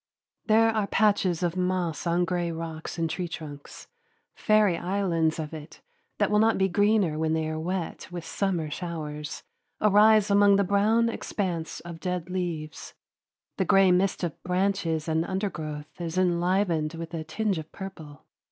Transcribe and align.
There 0.47 0.71
are 0.75 0.87
patches 0.87 1.43
of 1.43 1.55
moss 1.55 2.07
on 2.07 2.25
gray 2.25 2.51
rocks 2.51 2.97
and 2.97 3.07
tree 3.07 3.27
trunks. 3.27 3.87
Fairy 4.33 4.75
islands 4.75 5.37
of 5.37 5.53
it, 5.53 5.81
that 6.17 6.31
will 6.31 6.39
not 6.39 6.57
be 6.57 6.67
greener 6.67 7.19
when 7.19 7.33
they 7.33 7.47
are 7.47 7.59
wet 7.59 8.07
with 8.11 8.25
summer 8.25 8.71
showers, 8.71 9.43
arise 9.79 10.31
among 10.31 10.55
the 10.55 10.63
brown 10.63 11.07
expanse 11.07 11.81
of 11.81 11.99
dead 11.99 12.31
leaves. 12.31 12.95
The 13.57 13.65
gray 13.65 13.91
mist 13.91 14.23
of 14.23 14.41
branches 14.41 15.07
and 15.07 15.23
undergrowth 15.23 16.01
is 16.01 16.17
enlivened 16.17 16.95
with 16.95 17.13
a 17.13 17.23
tinge 17.23 17.59
of 17.59 17.71
purple. 17.71 18.25